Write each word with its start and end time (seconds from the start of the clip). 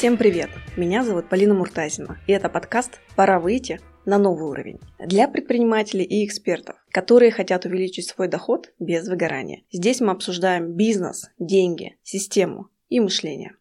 Всем 0.00 0.16
привет! 0.16 0.48
Меня 0.78 1.04
зовут 1.04 1.28
Полина 1.28 1.52
Муртазина, 1.52 2.18
и 2.26 2.32
это 2.32 2.48
подкаст 2.48 3.02
«Пора 3.16 3.38
выйти 3.38 3.80
на 4.06 4.16
новый 4.16 4.48
уровень» 4.48 4.80
для 4.98 5.28
предпринимателей 5.28 6.04
и 6.04 6.24
экспертов, 6.24 6.76
которые 6.90 7.30
хотят 7.30 7.66
увеличить 7.66 8.08
свой 8.08 8.26
доход 8.26 8.72
без 8.78 9.06
выгорания. 9.06 9.62
Здесь 9.70 10.00
мы 10.00 10.12
обсуждаем 10.12 10.72
бизнес, 10.72 11.28
деньги, 11.38 11.98
систему 12.02 12.70
и 12.88 12.98
мышление. 12.98 13.56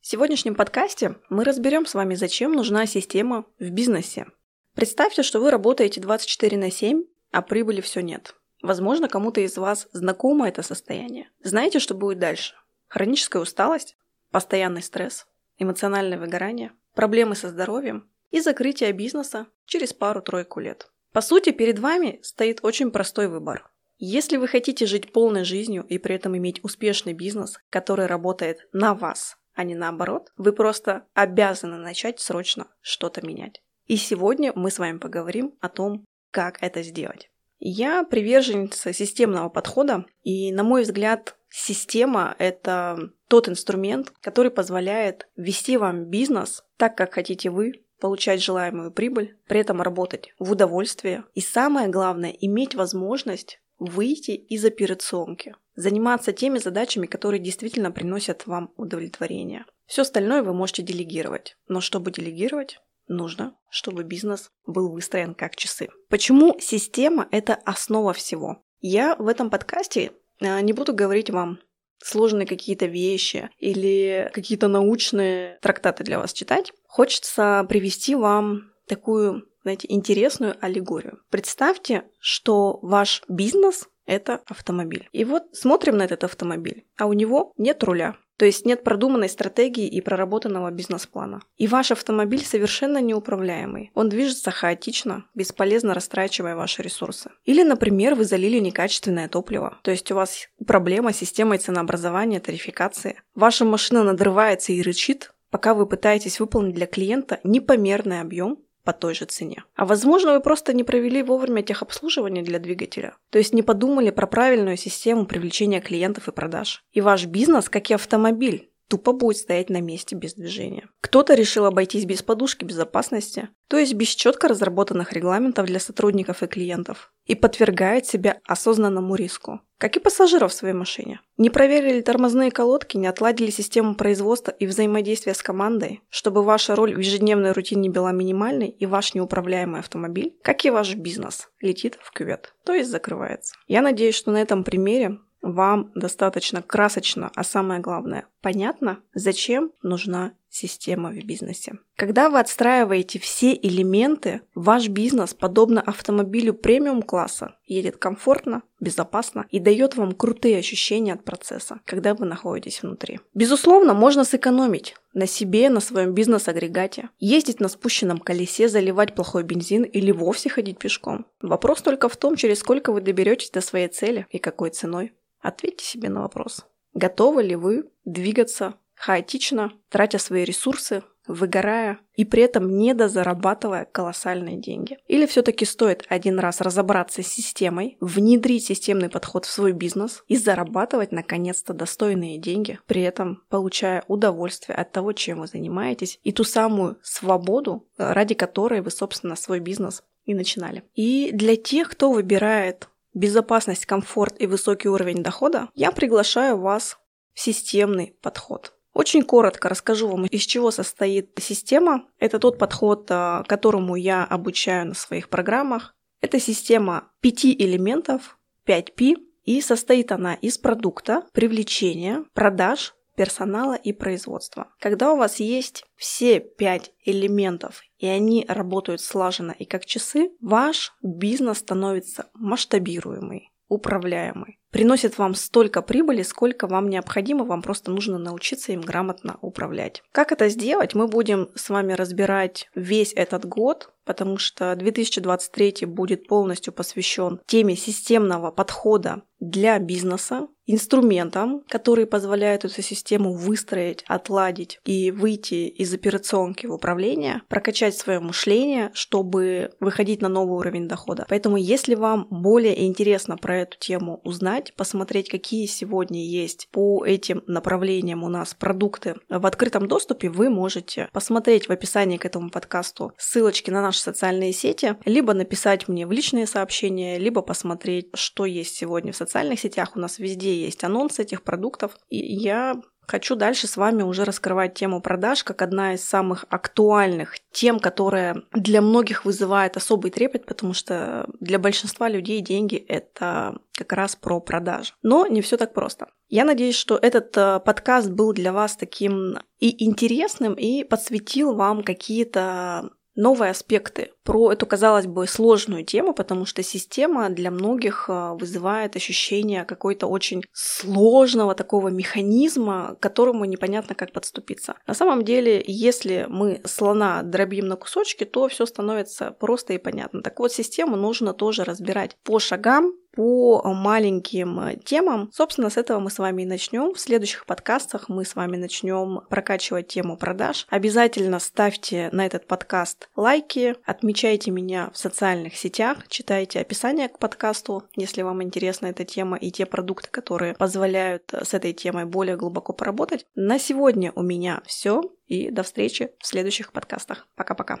В 0.00 0.08
сегодняшнем 0.08 0.56
подкасте 0.56 1.18
мы 1.30 1.44
разберем 1.44 1.86
с 1.86 1.94
вами, 1.94 2.16
зачем 2.16 2.50
нужна 2.50 2.84
система 2.86 3.46
в 3.60 3.70
бизнесе. 3.70 4.26
Представьте, 4.74 5.22
что 5.22 5.38
вы 5.38 5.52
работаете 5.52 6.00
24 6.00 6.56
на 6.56 6.72
7, 6.72 7.04
а 7.30 7.42
прибыли 7.42 7.80
все 7.80 8.00
нет. 8.00 8.34
Возможно, 8.60 9.08
кому-то 9.08 9.40
из 9.40 9.56
вас 9.56 9.86
знакомо 9.92 10.48
это 10.48 10.62
состояние. 10.62 11.30
Знаете, 11.44 11.78
что 11.78 11.94
будет 11.94 12.18
дальше? 12.18 12.56
Хроническая 12.88 13.40
усталость, 13.40 13.96
постоянный 14.32 14.82
стресс, 14.82 15.28
эмоциональное 15.58 16.18
выгорание, 16.18 16.72
проблемы 16.94 17.34
со 17.34 17.48
здоровьем 17.48 18.08
и 18.30 18.40
закрытие 18.40 18.92
бизнеса 18.92 19.46
через 19.66 19.92
пару-тройку 19.92 20.60
лет. 20.60 20.90
По 21.12 21.20
сути, 21.20 21.52
перед 21.52 21.78
вами 21.78 22.18
стоит 22.22 22.60
очень 22.62 22.90
простой 22.90 23.28
выбор. 23.28 23.70
Если 23.98 24.36
вы 24.36 24.48
хотите 24.48 24.86
жить 24.86 25.12
полной 25.12 25.44
жизнью 25.44 25.84
и 25.88 25.98
при 25.98 26.16
этом 26.16 26.36
иметь 26.36 26.62
успешный 26.64 27.12
бизнес, 27.12 27.58
который 27.70 28.06
работает 28.06 28.66
на 28.72 28.94
вас, 28.94 29.36
а 29.54 29.62
не 29.62 29.76
наоборот, 29.76 30.32
вы 30.36 30.52
просто 30.52 31.06
обязаны 31.14 31.76
начать 31.76 32.18
срочно 32.18 32.66
что-то 32.80 33.24
менять. 33.24 33.62
И 33.86 33.96
сегодня 33.96 34.52
мы 34.56 34.70
с 34.70 34.78
вами 34.78 34.98
поговорим 34.98 35.54
о 35.60 35.68
том, 35.68 36.04
как 36.32 36.60
это 36.60 36.82
сделать. 36.82 37.30
Я 37.58 38.04
приверженница 38.04 38.92
системного 38.92 39.48
подхода, 39.48 40.04
и, 40.22 40.52
на 40.52 40.62
мой 40.62 40.82
взгляд, 40.82 41.36
система– 41.48 42.34
это 42.38 43.10
тот 43.28 43.48
инструмент, 43.48 44.12
который 44.20 44.50
позволяет 44.50 45.28
вести 45.36 45.76
вам 45.76 46.06
бизнес 46.06 46.64
так, 46.76 46.96
как 46.96 47.14
хотите 47.14 47.50
вы, 47.50 47.84
получать 48.00 48.42
желаемую 48.42 48.92
прибыль, 48.92 49.38
при 49.48 49.60
этом 49.60 49.80
работать 49.80 50.34
в 50.38 50.52
удовольствие 50.52 51.24
и, 51.32 51.40
самое 51.40 51.88
главное, 51.88 52.30
иметь 52.30 52.74
возможность 52.74 53.60
выйти 53.78 54.32
из 54.32 54.64
операционки, 54.64 55.54
заниматься 55.74 56.32
теми 56.32 56.58
задачами, 56.58 57.06
которые 57.06 57.40
действительно 57.40 57.90
приносят 57.90 58.46
вам 58.46 58.72
удовлетворение. 58.76 59.64
Все 59.86 60.02
остальное 60.02 60.42
вы 60.42 60.54
можете 60.54 60.82
делегировать. 60.82 61.56
Но 61.68 61.80
чтобы 61.80 62.10
делегировать, 62.10 62.80
нужно, 63.06 63.56
чтобы 63.70 64.04
бизнес 64.04 64.50
был 64.66 64.90
выстроен 64.90 65.34
как 65.34 65.56
часы. 65.56 65.88
Почему 66.08 66.56
система– 66.60 67.28
это 67.30 67.54
основа 67.54 68.12
всего? 68.12 68.62
Я 68.80 69.16
в 69.16 69.28
этом 69.28 69.50
подкасте 69.50 70.12
э, 70.40 70.60
не 70.60 70.72
буду 70.72 70.94
говорить 70.94 71.30
вам 71.30 71.58
сложные 72.02 72.46
какие-то 72.46 72.86
вещи 72.86 73.50
или 73.58 74.30
какие-то 74.34 74.68
научные 74.68 75.58
трактаты 75.62 76.04
для 76.04 76.18
вас 76.18 76.32
читать. 76.32 76.72
Хочется 76.86 77.64
привести 77.68 78.14
вам 78.14 78.72
такую, 78.86 79.46
знаете, 79.62 79.86
интересную 79.90 80.56
аллегорию. 80.60 81.20
Представьте, 81.30 82.04
что 82.18 82.78
ваш 82.82 83.22
бизнес– 83.28 83.88
это 84.06 84.42
автомобиль. 84.46 85.08
И 85.12 85.24
вот 85.24 85.44
смотрим 85.52 85.96
на 85.96 86.02
этот 86.02 86.24
автомобиль, 86.24 86.86
а 86.98 87.06
у 87.06 87.14
него 87.14 87.52
нет 87.56 87.82
руля. 87.82 88.16
То 88.36 88.44
есть 88.44 88.66
нет 88.66 88.82
продуманной 88.82 89.28
стратегии 89.28 89.86
и 89.86 90.00
проработанного 90.00 90.70
бизнес-плана. 90.70 91.42
И 91.56 91.66
ваш 91.66 91.90
автомобиль 91.92 92.44
совершенно 92.44 93.00
неуправляемый. 93.00 93.90
Он 93.94 94.08
движется 94.08 94.50
хаотично, 94.50 95.24
бесполезно 95.34 95.94
растрачивая 95.94 96.56
ваши 96.56 96.82
ресурсы. 96.82 97.30
Или, 97.44 97.62
например, 97.62 98.14
вы 98.14 98.24
залили 98.24 98.58
некачественное 98.58 99.28
топливо. 99.28 99.78
То 99.82 99.90
есть 99.90 100.10
у 100.10 100.14
вас 100.14 100.48
проблема 100.66 101.12
с 101.12 101.18
системой 101.18 101.58
ценообразования, 101.58 102.40
тарификации. 102.40 103.22
Ваша 103.34 103.64
машина 103.64 104.02
надрывается 104.02 104.72
и 104.72 104.82
рычит, 104.82 105.32
пока 105.50 105.74
вы 105.74 105.86
пытаетесь 105.86 106.40
выполнить 106.40 106.74
для 106.74 106.86
клиента 106.86 107.40
непомерный 107.44 108.20
объем 108.20 108.58
по 108.84 108.92
той 108.92 109.14
же 109.14 109.24
цене. 109.24 109.64
А 109.74 109.86
возможно, 109.86 110.34
вы 110.34 110.40
просто 110.40 110.72
не 110.72 110.84
провели 110.84 111.22
вовремя 111.22 111.62
техобслуживание 111.62 112.44
для 112.44 112.58
двигателя, 112.58 113.16
то 113.30 113.38
есть 113.38 113.54
не 113.54 113.62
подумали 113.62 114.10
про 114.10 114.26
правильную 114.26 114.76
систему 114.76 115.26
привлечения 115.26 115.80
клиентов 115.80 116.28
и 116.28 116.32
продаж. 116.32 116.84
И 116.92 117.00
ваш 117.00 117.26
бизнес, 117.26 117.68
как 117.68 117.90
и 117.90 117.94
автомобиль, 117.94 118.70
тупо 118.94 119.12
будет 119.12 119.38
стоять 119.38 119.70
на 119.70 119.80
месте 119.80 120.14
без 120.14 120.34
движения. 120.34 120.88
Кто-то 121.00 121.34
решил 121.34 121.64
обойтись 121.64 122.04
без 122.04 122.22
подушки 122.22 122.64
безопасности, 122.64 123.48
то 123.66 123.76
есть 123.76 123.94
без 123.94 124.08
четко 124.08 124.46
разработанных 124.46 125.12
регламентов 125.12 125.66
для 125.66 125.80
сотрудников 125.80 126.44
и 126.44 126.46
клиентов, 126.46 127.12
и 127.24 127.34
подвергает 127.34 128.06
себя 128.06 128.38
осознанному 128.46 129.16
риску, 129.16 129.60
как 129.78 129.96
и 129.96 130.00
пассажиров 130.00 130.52
в 130.52 130.54
своей 130.54 130.74
машине. 130.74 131.20
Не 131.38 131.50
проверили 131.50 132.02
тормозные 132.02 132.52
колодки, 132.52 132.96
не 132.96 133.08
отладили 133.08 133.50
систему 133.50 133.96
производства 133.96 134.52
и 134.52 134.66
взаимодействия 134.66 135.34
с 135.34 135.42
командой, 135.42 136.02
чтобы 136.08 136.44
ваша 136.44 136.76
роль 136.76 136.94
в 136.94 136.98
ежедневной 136.98 137.50
рутине 137.50 137.90
была 137.90 138.12
минимальной 138.12 138.68
и 138.68 138.86
ваш 138.86 139.14
неуправляемый 139.14 139.80
автомобиль, 139.80 140.36
как 140.42 140.64
и 140.64 140.70
ваш 140.70 140.94
бизнес, 140.94 141.48
летит 141.60 141.98
в 142.00 142.12
кювет, 142.12 142.54
то 142.64 142.72
есть 142.72 142.90
закрывается. 142.90 143.56
Я 143.66 143.82
надеюсь, 143.82 144.14
что 144.14 144.30
на 144.30 144.40
этом 144.40 144.62
примере 144.62 145.18
вам 145.44 145.92
достаточно 145.94 146.62
красочно, 146.62 147.30
а 147.34 147.44
самое 147.44 147.80
главное, 147.80 148.26
понятно, 148.40 148.98
зачем 149.12 149.72
нужна 149.82 150.32
система 150.48 151.10
в 151.10 151.24
бизнесе. 151.24 151.74
Когда 151.96 152.30
вы 152.30 152.38
отстраиваете 152.38 153.18
все 153.18 153.54
элементы, 153.54 154.42
ваш 154.54 154.88
бизнес, 154.88 155.34
подобно 155.34 155.80
автомобилю 155.80 156.54
премиум-класса, 156.54 157.56
едет 157.66 157.96
комфортно, 157.96 158.62
безопасно 158.80 159.46
и 159.50 159.58
дает 159.58 159.96
вам 159.96 160.12
крутые 160.12 160.58
ощущения 160.58 161.12
от 161.12 161.24
процесса, 161.24 161.80
когда 161.84 162.14
вы 162.14 162.26
находитесь 162.26 162.82
внутри. 162.82 163.20
Безусловно, 163.34 163.94
можно 163.94 164.24
сэкономить 164.24 164.94
на 165.12 165.26
себе, 165.26 165.68
на 165.68 165.80
своем 165.80 166.14
бизнес-агрегате, 166.14 167.10
ездить 167.18 167.60
на 167.60 167.68
спущенном 167.68 168.18
колесе, 168.18 168.68
заливать 168.68 169.14
плохой 169.14 169.42
бензин 169.42 169.82
или 169.82 170.12
вовсе 170.12 170.50
ходить 170.50 170.78
пешком. 170.78 171.26
Вопрос 171.42 171.82
только 171.82 172.08
в 172.08 172.16
том, 172.16 172.36
через 172.36 172.60
сколько 172.60 172.92
вы 172.92 173.00
доберетесь 173.00 173.50
до 173.50 173.60
своей 173.60 173.88
цели 173.88 174.26
и 174.30 174.38
какой 174.38 174.70
ценой. 174.70 175.12
Ответьте 175.44 175.84
себе 175.84 176.08
на 176.08 176.22
вопрос. 176.22 176.64
Готовы 176.94 177.42
ли 177.42 177.54
вы 177.54 177.90
двигаться 178.06 178.76
хаотично, 178.94 179.72
тратя 179.90 180.18
свои 180.18 180.42
ресурсы, 180.42 181.02
выгорая 181.26 181.98
и 182.14 182.24
при 182.24 182.44
этом 182.44 182.78
недозарабатывая 182.78 183.84
колоссальные 183.84 184.56
деньги? 184.56 184.96
Или 185.06 185.26
все-таки 185.26 185.66
стоит 185.66 186.06
один 186.08 186.38
раз 186.38 186.62
разобраться 186.62 187.22
с 187.22 187.26
системой, 187.26 187.98
внедрить 188.00 188.64
системный 188.64 189.10
подход 189.10 189.44
в 189.44 189.50
свой 189.50 189.72
бизнес 189.72 190.24
и 190.28 190.36
зарабатывать 190.36 191.12
наконец-то 191.12 191.74
достойные 191.74 192.38
деньги, 192.38 192.78
при 192.86 193.02
этом 193.02 193.42
получая 193.50 194.02
удовольствие 194.08 194.76
от 194.76 194.92
того, 194.92 195.12
чем 195.12 195.40
вы 195.40 195.46
занимаетесь, 195.46 196.18
и 196.22 196.32
ту 196.32 196.44
самую 196.44 196.96
свободу, 197.02 197.86
ради 197.98 198.34
которой 198.34 198.80
вы, 198.80 198.90
собственно, 198.90 199.36
свой 199.36 199.60
бизнес 199.60 200.02
и 200.24 200.32
начинали. 200.32 200.84
И 200.94 201.32
для 201.34 201.56
тех, 201.56 201.90
кто 201.90 202.10
выбирает 202.10 202.88
безопасность, 203.14 203.86
комфорт 203.86 204.40
и 204.40 204.46
высокий 204.46 204.88
уровень 204.88 205.22
дохода, 205.22 205.68
я 205.74 205.92
приглашаю 205.92 206.58
вас 206.58 206.98
в 207.32 207.40
системный 207.40 208.16
подход. 208.20 208.74
Очень 208.92 209.22
коротко 209.22 209.68
расскажу 209.68 210.08
вам, 210.08 210.26
из 210.26 210.42
чего 210.42 210.70
состоит 210.70 211.36
система. 211.40 212.04
Это 212.18 212.38
тот 212.38 212.58
подход, 212.58 213.06
а, 213.10 213.42
которому 213.44 213.96
я 213.96 214.24
обучаю 214.24 214.88
на 214.88 214.94
своих 214.94 215.28
программах. 215.28 215.94
Это 216.20 216.38
система 216.38 217.10
пяти 217.20 217.54
элементов, 217.58 218.38
5P, 218.66 219.16
и 219.44 219.60
состоит 219.60 220.12
она 220.12 220.34
из 220.34 220.58
продукта, 220.58 221.24
привлечения, 221.32 222.24
продаж, 222.32 222.94
персонала 223.16 223.74
и 223.74 223.92
производства. 223.92 224.68
Когда 224.80 225.12
у 225.12 225.16
вас 225.16 225.40
есть 225.40 225.84
все 225.96 226.40
пять 226.40 226.92
элементов, 227.04 227.82
и 227.98 228.06
они 228.06 228.44
работают 228.48 229.00
слаженно 229.00 229.52
и 229.52 229.64
как 229.64 229.86
часы, 229.86 230.30
ваш 230.40 230.94
бизнес 231.02 231.58
становится 231.58 232.26
масштабируемый, 232.34 233.50
управляемый 233.68 234.58
приносит 234.74 235.18
вам 235.18 235.36
столько 235.36 235.82
прибыли, 235.82 236.22
сколько 236.22 236.66
вам 236.66 236.88
необходимо, 236.88 237.44
вам 237.44 237.62
просто 237.62 237.92
нужно 237.92 238.18
научиться 238.18 238.72
им 238.72 238.80
грамотно 238.80 239.38
управлять. 239.40 240.02
Как 240.10 240.32
это 240.32 240.48
сделать, 240.48 240.96
мы 240.96 241.06
будем 241.06 241.48
с 241.54 241.70
вами 241.70 241.92
разбирать 241.92 242.68
весь 242.74 243.12
этот 243.12 243.44
год, 243.44 243.93
потому 244.04 244.38
что 244.38 244.74
2023 244.74 245.86
будет 245.86 246.26
полностью 246.26 246.72
посвящен 246.72 247.40
теме 247.46 247.76
системного 247.76 248.50
подхода 248.50 249.22
для 249.40 249.78
бизнеса, 249.78 250.48
инструментам, 250.66 251.62
которые 251.68 252.06
позволяют 252.06 252.64
эту 252.64 252.80
систему 252.82 253.34
выстроить, 253.34 254.02
отладить 254.06 254.80
и 254.84 255.10
выйти 255.10 255.66
из 255.66 255.92
операционки 255.92 256.66
в 256.66 256.72
управление, 256.72 257.42
прокачать 257.48 257.96
свое 257.96 258.20
мышление, 258.20 258.90
чтобы 258.94 259.72
выходить 259.80 260.22
на 260.22 260.28
новый 260.28 260.56
уровень 260.56 260.88
дохода. 260.88 261.26
Поэтому, 261.28 261.56
если 261.58 261.94
вам 261.94 262.26
более 262.30 262.86
интересно 262.86 263.36
про 263.36 263.58
эту 263.58 263.78
тему 263.78 264.20
узнать, 264.24 264.72
посмотреть, 264.74 265.28
какие 265.28 265.66
сегодня 265.66 266.24
есть 266.24 266.68
по 266.72 267.04
этим 267.04 267.42
направлениям 267.46 268.24
у 268.24 268.28
нас 268.28 268.54
продукты 268.54 269.16
в 269.28 269.44
открытом 269.44 269.86
доступе, 269.86 270.30
вы 270.30 270.48
можете 270.48 271.08
посмотреть 271.12 271.68
в 271.68 271.72
описании 271.72 272.16
к 272.16 272.24
этому 272.24 272.50
подкасту 272.50 273.12
ссылочки 273.18 273.70
на 273.70 273.82
наши 273.94 274.00
социальные 274.00 274.52
сети, 274.52 274.96
либо 275.04 275.34
написать 275.34 275.88
мне 275.88 276.06
в 276.06 276.12
личные 276.12 276.46
сообщения, 276.46 277.18
либо 277.18 277.42
посмотреть, 277.42 278.08
что 278.14 278.44
есть 278.44 278.76
сегодня 278.76 279.12
в 279.12 279.16
социальных 279.16 279.60
сетях. 279.60 279.92
У 279.94 280.00
нас 280.00 280.18
везде 280.18 280.54
есть 280.54 280.82
анонсы 280.84 281.22
этих 281.22 281.42
продуктов, 281.42 281.96
и 282.08 282.18
я 282.18 282.74
Хочу 283.06 283.36
дальше 283.36 283.66
с 283.66 283.76
вами 283.76 284.02
уже 284.02 284.24
раскрывать 284.24 284.72
тему 284.72 285.02
продаж 285.02 285.44
как 285.44 285.60
одна 285.60 285.92
из 285.92 286.02
самых 286.02 286.46
актуальных 286.48 287.34
тем, 287.52 287.78
которая 287.78 288.44
для 288.52 288.80
многих 288.80 289.26
вызывает 289.26 289.76
особый 289.76 290.10
трепет, 290.10 290.46
потому 290.46 290.72
что 290.72 291.28
для 291.38 291.58
большинства 291.58 292.08
людей 292.08 292.40
деньги– 292.40 292.76
это 292.88 293.58
как 293.76 293.92
раз 293.92 294.16
про 294.16 294.40
продажи. 294.40 294.94
Но 295.02 295.26
не 295.26 295.42
все 295.42 295.58
так 295.58 295.74
просто. 295.74 296.08
Я 296.30 296.44
надеюсь, 296.44 296.76
что 296.76 296.96
этот 296.96 297.36
э, 297.36 297.60
подкаст 297.60 298.08
был 298.08 298.32
для 298.32 298.54
вас 298.54 298.74
таким 298.74 299.36
и 299.58 299.84
интересным, 299.84 300.54
и 300.54 300.82
подсветил 300.82 301.54
вам 301.54 301.82
какие-то 301.82 302.90
новые 303.14 303.50
аспекты 303.50 304.10
про 304.22 304.52
эту, 304.52 304.66
казалось 304.66 305.06
бы, 305.06 305.26
сложную 305.26 305.84
тему, 305.84 306.14
потому 306.14 306.44
что 306.46 306.62
система 306.62 307.28
для 307.30 307.50
многих 307.50 308.06
э, 308.08 308.36
вызывает 308.38 308.96
ощущение 308.96 309.64
какой-то 309.64 310.06
очень 310.06 310.42
сложного 310.52 311.54
такого 311.54 311.88
механизма, 311.88 312.96
к 312.98 313.02
которому 313.02 313.44
непонятно, 313.44 313.94
как 313.94 314.12
подступиться. 314.12 314.74
На 314.86 314.94
самом 314.94 315.24
деле, 315.24 315.62
если 315.66 316.26
мы 316.28 316.60
слона 316.64 317.22
дробим 317.22 317.68
на 317.68 317.76
кусочки, 317.76 318.24
то 318.24 318.48
все 318.48 318.66
становится 318.66 319.30
просто 319.30 319.74
и 319.74 319.78
понятно. 319.78 320.22
Так 320.22 320.38
вот, 320.38 320.52
систему 320.52 320.96
нужно 320.96 321.34
тоже 321.34 321.64
разбирать 321.64 322.16
по 322.24 322.38
шагам, 322.38 322.92
по 323.14 323.62
маленьким 323.64 324.58
э, 324.60 324.76
темам. 324.76 325.30
Собственно, 325.32 325.70
с 325.70 325.76
этого 325.76 326.00
мы 326.00 326.10
с 326.10 326.18
вами 326.18 326.42
и 326.42 326.46
начнем. 326.46 326.94
В 326.94 327.00
следующих 327.00 327.46
подкастах 327.46 328.08
мы 328.08 328.24
с 328.24 328.34
вами 328.34 328.56
начнем 328.56 329.20
прокачивать 329.30 329.88
тему 329.88 330.16
продаж. 330.16 330.66
Обязательно 330.68 331.38
ставьте 331.38 332.08
на 332.12 332.26
этот 332.26 332.46
подкаст 332.46 333.08
лайки, 333.16 333.76
отмечайте 333.84 334.50
меня 334.50 334.90
в 334.92 334.98
социальных 334.98 335.56
сетях, 335.56 336.08
читайте 336.08 336.60
описание 336.60 337.08
к 337.08 337.18
подкасту, 337.18 337.84
если 337.94 338.22
вам 338.22 338.42
интересна 338.42 338.86
эта 338.86 339.04
тема 339.04 339.36
и 339.36 339.50
те 339.50 339.66
продукты, 339.66 340.08
которые 340.10 340.54
позволяют 340.54 341.32
э, 341.32 341.44
с 341.44 341.54
этой 341.54 341.72
темой 341.72 342.06
более 342.06 342.36
глубоко 342.36 342.72
поработать. 342.72 343.26
На 343.34 343.58
сегодня 343.58 344.12
у 344.14 344.22
меня 344.22 344.62
все 344.66 345.02
и 345.26 345.50
до 345.50 345.62
встречи 345.62 346.10
в 346.18 346.26
следующих 346.26 346.72
подкастах. 346.72 347.26
Пока-пока. 347.36 347.80